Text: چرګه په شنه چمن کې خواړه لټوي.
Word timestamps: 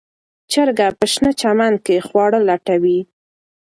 چرګه 0.51 0.87
په 0.97 1.05
شنه 1.13 1.31
چمن 1.41 1.73
کې 1.85 2.05
خواړه 2.07 2.39
لټوي. 2.47 2.99